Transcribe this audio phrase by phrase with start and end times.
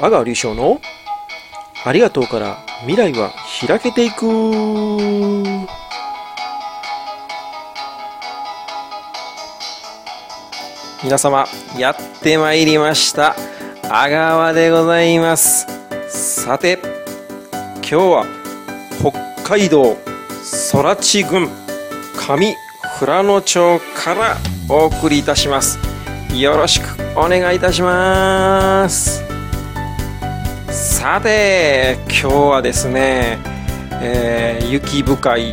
[0.00, 0.80] 阿川隆翔の
[1.84, 3.32] ありがとうから未来は
[3.66, 4.26] 開けていく。
[11.04, 13.36] 皆様やってまいりました。
[13.90, 15.66] 阿川でございます。
[16.08, 16.78] さて
[17.76, 18.26] 今日は
[19.00, 19.12] 北
[19.42, 19.96] 海道
[20.72, 21.48] 空知郡
[22.16, 22.56] 上
[22.98, 24.36] 富良野町から
[24.68, 25.78] お送りいたします。
[26.34, 26.84] よろしく
[27.16, 29.31] お願いいたします。
[31.02, 33.40] さて今日はですね、
[34.00, 35.50] えー、雪深い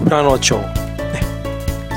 [0.00, 0.58] 富良野町、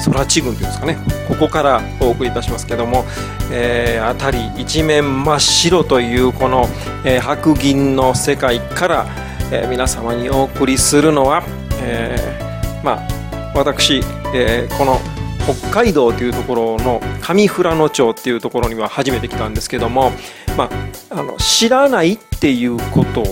[0.06, 0.96] 空知郡というんですかね
[1.28, 3.04] ここからお送りいたしますけども、
[3.52, 6.68] えー、辺り一面真っ白というこの、
[7.04, 9.08] えー、白銀の世界から、
[9.52, 11.42] えー、皆様にお送りするのは、
[11.82, 14.04] えー、まあ私、
[14.36, 15.00] えー、この
[15.52, 20.12] 北海道というところの上富良野町っていうところには初めて来たんですけども、
[20.58, 20.70] まあ、
[21.20, 23.24] あの知らないっていうこと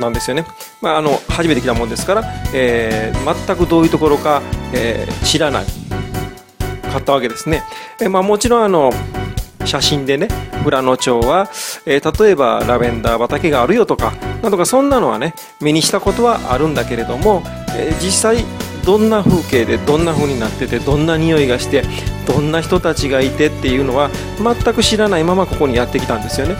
[0.00, 0.44] なんですよね。
[0.80, 4.42] まあ、あの初めて来たもんですから、えー、全くどういうところか、
[4.74, 5.64] えー、知らない
[6.92, 7.62] かったわけですね。
[8.00, 8.92] えー、まあ、もちろんあの
[9.64, 10.28] 写真でね
[10.64, 11.48] 富良野町は、
[11.86, 17.42] えー、例えばラベンダー畑があるよとかなんとかそんなのはね目にしたことはあるんだけれども、
[17.76, 18.44] えー、実際
[18.84, 21.84] どんな風景でどんな風になっててどんな匂いがして
[22.26, 26.56] どんな人たちがいてっていうのは全く知らないままここにやってきたんですよね。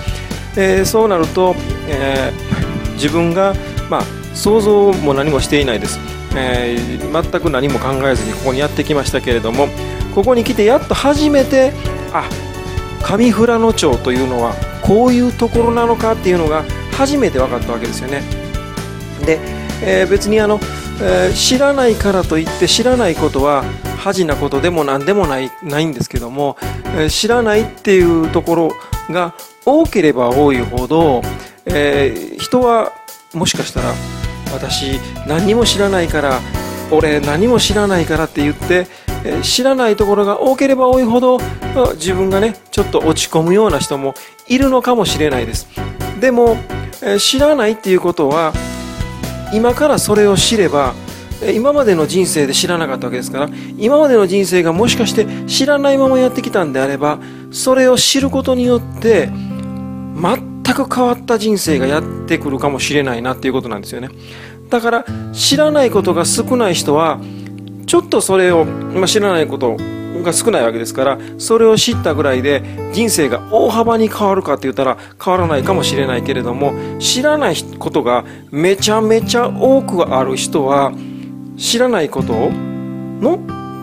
[0.57, 1.55] え、そうなると、
[1.89, 3.55] えー、自分が、
[3.89, 4.03] まあ、
[4.35, 5.99] 想像も何もしていないです、
[6.37, 9.69] えー、全く何も考えずにここにやってきましたけれども
[10.15, 11.73] ここに来てやっと初めて
[12.13, 12.29] あ
[13.03, 18.23] 上富良野町というのはこういうところなのかっていうのが初めて分かったわけですよね。
[19.25, 19.39] で、
[19.83, 20.61] えー、別にあの
[21.05, 23.65] えー、知らないからといって知らないことは
[23.99, 26.57] 恥なことでも何でもないないんですけども、
[26.97, 28.73] えー、知らないっていうところ
[29.11, 29.35] が
[29.67, 31.23] 多ければ多いほど、
[31.67, 32.93] えー、人は
[33.35, 33.93] もしかしたら
[34.53, 36.41] 私何にも知らないから
[36.93, 38.87] 俺何も知らないからって言って、
[39.25, 41.39] え知らないところが多ければ多いほど
[41.95, 44.15] 自分がねちょっと落ち込むような人も
[44.47, 45.69] いるのかもしれないです。
[46.21, 46.59] でも、
[47.03, 48.53] え知らないっていうことは
[49.53, 50.95] 今からそれを知れば
[51.55, 57.19] 今までの人生で知らなかったわけですから今までの人生がもしかして知らないままやってきたんであれば
[57.51, 64.11] それを知ることによって全く変わった人生がやってくるかもしれないなっていうことなんですよね。
[64.69, 67.21] だから知らないことが少ない人は
[67.87, 69.77] ちょっとそれを、まあ、知らないこと
[70.23, 72.63] が少ないわけですからそれを知ったぐらいで
[72.93, 80.93] 人生が大幅に変わるかって言ったら変わらないかもしれないけれども知らないことがめちゃめちゃ多くある人は
[81.57, 83.39] 知らないことの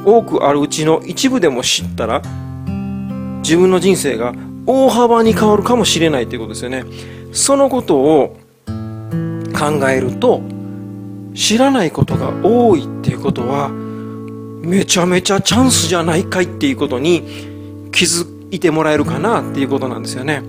[0.05, 2.21] 多くあるうちの一部でも知ったら
[3.41, 4.33] 自分の人生が
[4.65, 6.83] 大幅に変わるかもしれないということですよね。
[7.31, 8.37] そのことを
[9.57, 10.41] 考えると
[11.33, 13.71] 知らないことが多いっていうことは
[14.61, 20.43] めちゃめちゃチャンスじゃないかいっていうことに気づいてもらえるかなっていうことなんですよね。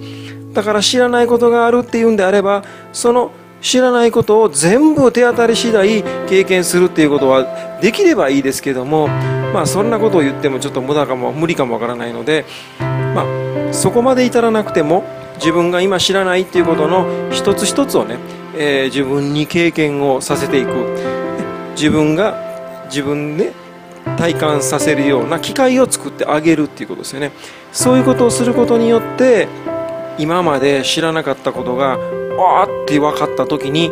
[0.53, 3.31] だから知らないことがあるっていうんであればその
[3.62, 9.06] 知らないことを全部手当たり次第経験するっていうことはできればいいですけども
[9.53, 12.47] まあそんなことを言ってもちょっと無駄かも無理かもわからないので
[13.15, 15.04] まあそこまで至らなくても
[15.37, 18.19] 自分が今知らないっていうことの一つ一つをね、
[18.56, 21.21] えー、自分に経験をさせていく。
[21.81, 22.34] 自分が
[22.91, 23.54] 自分で
[24.16, 27.32] 体感させるような機会を作ってあげるっていうことですよね。
[27.72, 29.48] そういうことをすることによって
[30.18, 33.90] 今まで知らなかったことがあーって分かった時に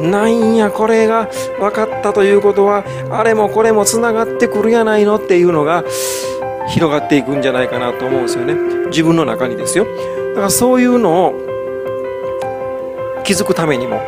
[0.00, 5.84] なんやこれが分かったということはあれもこれもつながってくるやないのっていうのが
[6.68, 8.54] 広がっていくんじゃないかなと思うんですよね。
[8.86, 9.86] 自分の中にですよ。
[10.30, 11.34] だからそういうのを
[13.24, 14.00] 気づくためにも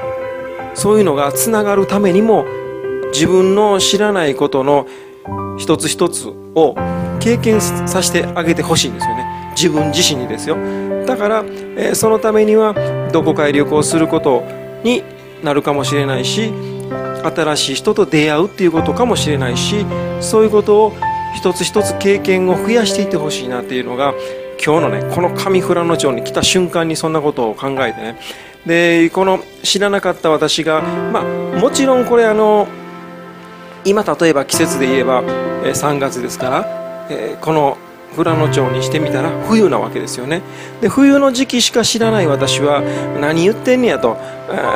[0.75, 2.47] そういうのがつながるためにも
[3.13, 4.87] 自分の知らないことの
[5.59, 6.75] 一つ一つを
[7.21, 9.53] 経験させてあげてほしいんですよね。
[9.57, 10.57] 自分自身にですよ。
[11.07, 11.45] だから、
[11.77, 12.75] えー、そのためには
[13.13, 14.45] どこかへ旅行すること
[14.83, 15.03] に
[15.43, 16.53] なるかもしれないし
[17.23, 19.85] 新しい人と出会うっていうことかもしれないし
[20.21, 20.93] そういうことを
[21.35, 24.15] 一つ一つ経験を増やしていってほしいなっていうのが
[24.65, 28.19] 今日のねこの上富良野町に来た瞬間にそんなことを考えてね。
[28.67, 31.25] でこの知らなかった私がまあ
[31.59, 32.69] もちろんこれあの
[33.85, 35.23] 今例えば季節で言えば
[35.65, 37.79] え3月ですから、えこの
[38.15, 40.43] 富良野町にしてみたら冬なわけですよね。
[40.81, 42.83] で冬の時期しか知らない私は
[43.21, 44.17] 何言ってんねやと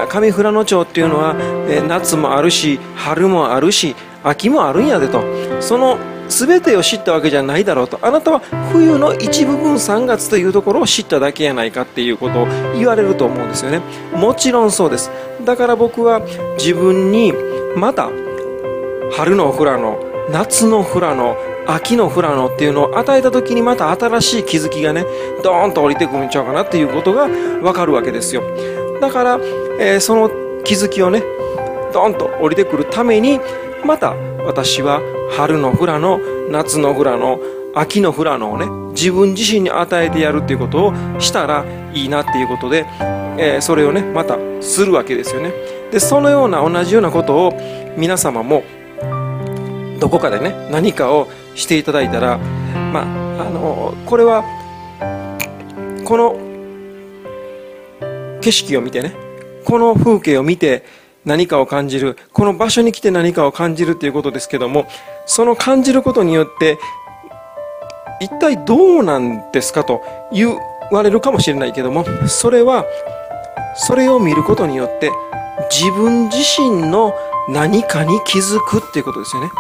[0.09, 1.35] 上富良野町っていうのは
[1.69, 3.95] え夏もあるし春もあるし
[4.25, 5.23] 秋もあるんやでと。
[5.61, 5.99] その
[6.29, 7.99] 全てを知ったわけじゃないだろうと。
[8.03, 8.41] あなたは
[8.73, 13.81] 冬の一部分3月というところを知っただけやないかっていうことを言われると思うんですよね。
[14.13, 15.11] もちろんそうです。
[15.45, 16.21] だから僕は
[16.59, 17.33] 自分に
[17.77, 18.09] また
[19.13, 19.99] 春の富良野
[20.31, 21.37] 夏の富良野
[21.67, 25.05] 秋の富良野っていうのを与えた時にまた新しい気づきがね
[25.43, 28.43] ドーンと降りてくるんちゃうかなっていうことが分かるわけですよ。
[29.01, 29.35] だから、
[29.79, 30.31] えー、その
[30.65, 31.23] 気づきをね
[31.93, 33.41] ドーンと降りてくるために
[33.85, 34.15] また
[34.45, 35.01] 私は
[35.37, 36.19] 春の富良野
[36.51, 37.39] 夏の富良野
[37.75, 42.87] 秋の富良野をね自分自身に与えてやるっていうことをしたらいいなっていうことで、
[43.39, 45.53] えー、それをねまたするわけですよね。
[45.91, 47.53] でそのような同じようなことを
[47.97, 48.63] 皆様も
[49.99, 54.45] どこかでね何かをしていただいたらまああのこれは
[56.05, 56.37] この
[58.41, 59.15] 景色を見てね
[59.65, 60.85] この風景を見て
[61.25, 64.87] 何かを感じるこの場所に来て何かを感じるっていうことですけども
[65.27, 66.79] その感じることによって
[68.21, 70.03] 一体どうなんですかと
[70.33, 70.57] 言
[70.93, 72.87] われるかもしれないけどもそれは
[73.75, 75.11] それを見ることによって
[75.71, 77.13] 自分自身の
[77.49, 79.51] 何かに気づくっていうことですよね。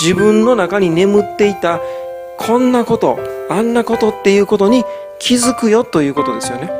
[0.00, 1.80] 自分の中に眠っていた
[2.38, 3.18] こんなこと
[3.50, 4.84] あんなことっていうことに
[5.18, 6.70] 気づくよということですよね。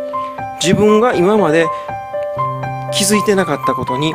[0.61, 1.67] 自分が今まで
[2.93, 4.15] 気づいてなかったことに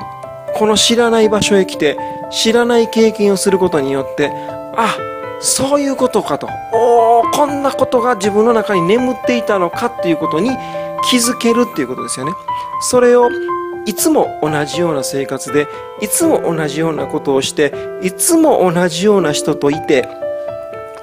[0.55, 1.97] この知らない場所へ来て
[2.31, 4.31] 知らない経験をすることによって
[4.75, 4.95] あ
[5.39, 6.47] そういうことかと。
[6.73, 10.49] おおこんなことが自分の中に眠っていたのかっていうことに
[11.09, 12.31] 気づけるっていうことですよね。
[12.81, 13.29] それを
[13.87, 15.67] いつも同じような生活で
[16.01, 17.73] いつも同じようなことをして
[18.03, 20.07] いつも同じような人といて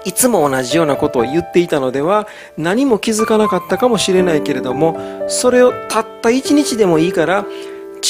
[0.05, 2.29] いつも同じようなことを言っていたのでは
[2.59, 4.99] 何も気づかなかったかもしれないけれども
[5.29, 7.47] それをたった一日でもいいから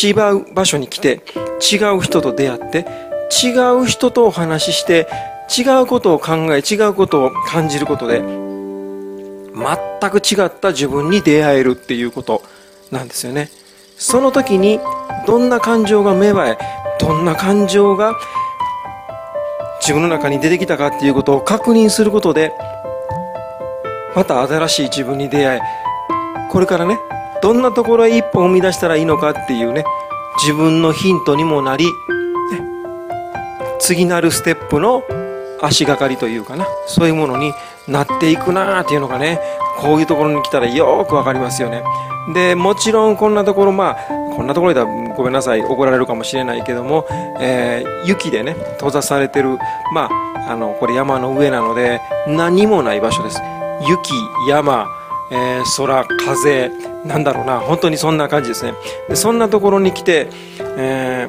[0.02, 1.22] 違う場所に来て
[1.72, 2.84] 違う人と出会って
[3.44, 3.50] 違
[3.80, 5.06] う人とお話しして
[5.56, 12.42] 違うことを考え違うことを感じることで全く違った自分に出会えるっていうこと
[12.90, 13.48] なんですよね。
[13.96, 14.80] その時に
[15.26, 16.58] どんな感情が芽生え
[17.00, 18.12] どんな感情が
[19.80, 22.52] 自分の中に出てきたかっていうことを確認することで
[24.14, 25.60] また新しい自分に出会え
[26.50, 26.98] これからね
[27.42, 29.84] どんなところへ一歩踏み出したらいいのかっていうね
[30.42, 31.92] 自分のヒントにもなり、ね、
[33.78, 35.04] 次なるステップの
[35.62, 37.52] 足がかりというかなそういうものに
[37.86, 39.40] なっていくなーっていうのがね
[39.78, 41.82] こういうところに来たらよーくわかりますよね。
[42.32, 44.86] でもちろんこんなところまあこんなところでは
[45.16, 47.06] ごめんなさい怒られるかもしれないけども、
[47.40, 49.58] えー、雪でね閉ざされてる
[49.92, 53.40] まああのこれ山の上なので何もない場所です。
[53.88, 54.12] 雪
[54.48, 54.88] 山、
[55.30, 56.70] えー、空風
[57.04, 58.74] なんだろうな本当にそんな感じですね。
[59.08, 60.28] でそんなところに来て、
[60.76, 61.28] え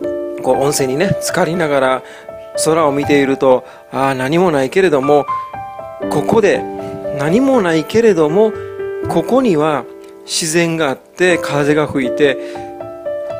[0.00, 2.02] ー、こう温泉にね浸かりながら
[2.64, 5.26] 空を見ているとああ何もないけれども
[6.10, 6.62] ここで
[7.18, 8.52] 何もないけれども
[9.08, 9.84] ここには
[10.28, 12.36] 自然があって風が吹いて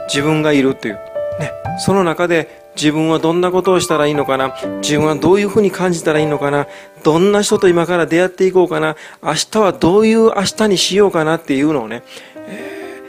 [0.08, 0.94] 自分がいるという、
[1.38, 4.55] ね、その中で自分はどんなことをしたらいいのかな。
[4.81, 6.69] 自分はどういうふうに感じたらいいのかな。
[7.02, 8.96] どんな人と今から出会っていこうかな。
[9.20, 11.38] 明日はどういう明日にしようかな。
[11.38, 12.05] っていうのをね、
[12.37, 13.02] え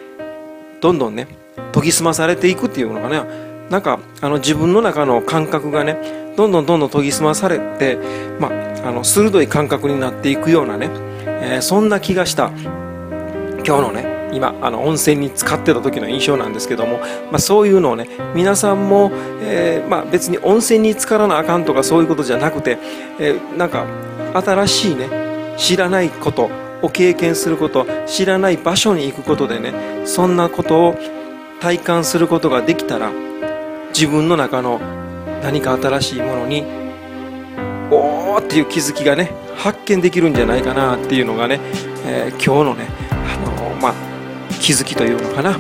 [0.78, 1.28] ー、どんどんね
[1.72, 3.26] 研ぎ澄まされていくっていうのかな。
[3.70, 8.00] なんかあの自分の中の感覚がねどんどんどんどん研ぎ澄まされて、
[8.40, 10.90] まあ、あの鋭い感覚になっていくようなね、
[11.26, 12.52] えー、そんな気がした。
[13.66, 17.00] 今日のね今あの温泉に使ってた時の印象なんですけども、
[17.32, 19.12] まあ、そういうのをね皆さんも、
[19.42, 22.78] えー、まあ、別に温泉に浸からなあかんとかそういうことじゃなくて、
[23.20, 23.86] えー、なんか
[24.34, 25.10] 新しいね
[25.58, 26.50] 知らないこと
[26.82, 29.74] を経験すること知らない場所に行くことでね
[30.06, 30.98] そんなことを
[31.60, 33.12] 体感することができたら
[33.90, 34.80] 自分の中の
[35.44, 36.64] 何か新しいものに
[37.92, 41.60] おーっていう気づきがね発見できるんじゃないかなっていうのがね、
[42.06, 42.88] えー、今日のね、
[43.38, 43.94] の、まあ、
[44.60, 45.58] 気づきというのかな。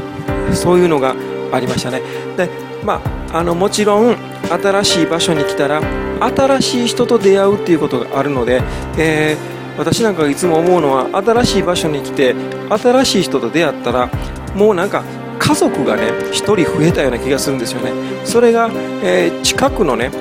[0.55, 1.15] そういうのが
[1.51, 2.01] ありましたね。
[2.37, 2.49] で
[2.83, 4.15] まああのもちろん
[4.49, 5.81] 新しい場所に来たら
[6.19, 8.61] 新しい人と出会うっていうことがあるので、
[8.97, 12.35] えー、私なんかがいつも思うのは新しい場所に来て
[12.69, 14.09] 新しい人と出会ったら
[14.55, 15.03] もうなんか
[15.37, 17.91] 家族がね1人増えたような気がするんですよね。
[18.25, 18.69] それが、
[19.03, 20.11] えー、近くのね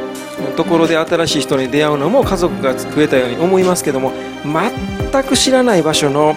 [0.56, 4.12] ところで新しい人に出会うのも家族が増えたように思いますけども
[4.44, 6.34] 全く知らない場所の、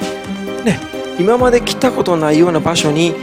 [0.66, 0.80] ね、
[1.22, 3.14] 今まで来たことないような場所に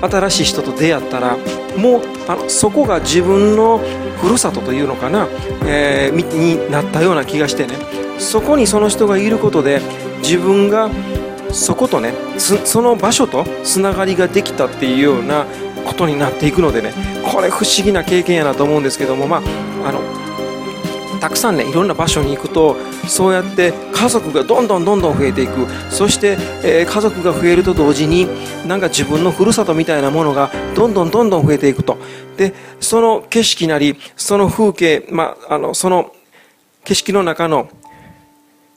[0.00, 1.36] 新しい人と出会ったら
[1.76, 3.78] もうあのそこが自分の
[4.20, 5.28] ふるさとというのかな、
[5.66, 7.74] えー、になったような気がしてね。
[8.18, 9.80] そこにその人がいることで
[10.22, 10.90] 自分が
[11.50, 15.44] そことねその場所とつながりができたっていうような
[15.84, 16.94] ことになっていくのでね。
[17.30, 19.42] これ不思議な経験やなと思うんですけどもま
[19.84, 20.00] ああの
[21.22, 22.74] たくさんねいろんな場所に行くと
[23.06, 25.68] そうやって家族がどんどんどんどん増えていく。
[25.88, 28.26] そして、えー、家族が増えると同時に
[28.66, 31.96] なんか自分のふるさとみたいなものがどんどんどんどん増えていくと。
[32.36, 36.12] でその景色なりその風景、まあ、のその
[36.82, 37.68] 景色の中の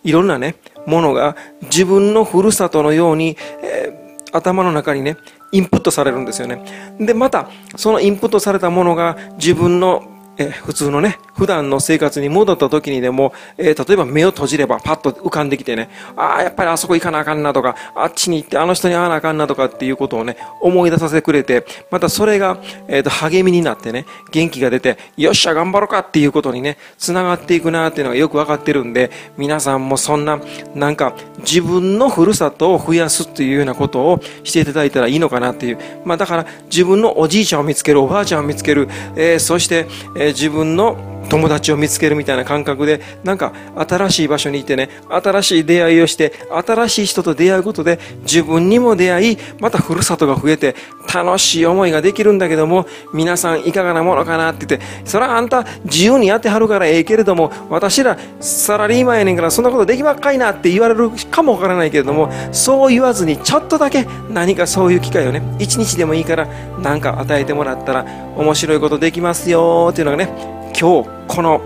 [0.03, 0.53] いろんなね
[0.85, 5.17] ものが自分のふるさとのように、えー、頭の中にね
[5.51, 6.63] インプットされるんですよね。
[6.99, 30.39] でまたそのインプットされたものが自分のえ普通のね、普段の生活に戻った時にでも、えー、例えば目を閉じればパッと浮かんできてね、ああ、やっぱりあそこ行かなあかんなとか、あっちに行ってあの人に会わなあかんなとかっていうことをね、思い出させてくれて、またそれが、えー、と励みになってね、元気が出て、よっしゃ、頑張ろうかっていうことにね、繋がっていくなっていうのがよくわかってるんで、皆さんもそんな、
[30.73, 35.77] なんか、自分のふるさとを増やすっていうようなことをしていただいたらいいのかなっていう。
[36.03, 43.53] まあだから、自分のおじいちゃんを見つける、おばあちゃんを見つける、えー、そして、えー、自分の友達を見つけるみたいな感覚でなんか
[43.87, 50.75] 新しい場所にいてね新しい出会いをして新しい人と出会うことで自分にも出会いまたふるさとが増えて
[51.13, 66.47] 楽しい思いができるんだけども皆さんいかがなものかなって言ってそれはあんた自由にやってはるからええけれども私らサラリーマンやねんからそんなことできばっかいなって言われるかもわからないけれどもそう言わずにちょっとだけ何かそういう機会をね一日でもいいから
[66.81, 68.05] 何か与えてもらったら
[68.35, 71.61] 面白いことできますよっていうのがね今日この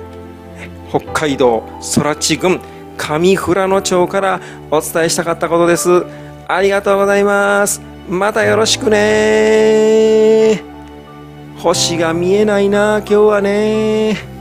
[0.90, 1.64] 北海道
[1.96, 2.62] 空知郡
[2.96, 4.40] 上富良野町から
[4.70, 6.06] お伝えしたかったことです。
[6.48, 7.82] ありがとうございます。
[8.08, 10.62] またよろしくね。
[11.58, 14.39] 星が見えないな今日はね。